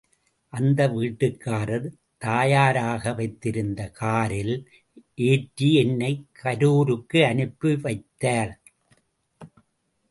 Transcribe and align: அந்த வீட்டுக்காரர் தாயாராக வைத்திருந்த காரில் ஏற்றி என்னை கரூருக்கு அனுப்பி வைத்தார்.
அந்த 0.53 0.87
வீட்டுக்காரர் 0.87 1.85
தாயாராக 2.17 3.13
வைத்திருந்த 3.13 3.81
காரில் 3.91 4.55
ஏற்றி 5.27 5.69
என்னை 5.73 6.11
கரூருக்கு 6.43 7.21
அனுப்பி 7.27 7.73
வைத்தார். 7.75 8.53